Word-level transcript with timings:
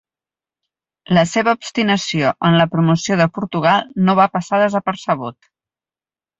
La 1.17 1.23
seva 1.31 1.53
obstinació 1.57 2.33
en 2.49 2.59
la 2.63 2.67
promoció 2.73 3.21
de 3.21 3.29
Portugal 3.37 3.87
no 4.09 4.19
va 4.23 4.29
passar 4.39 4.65
desapercebut. 4.67 5.55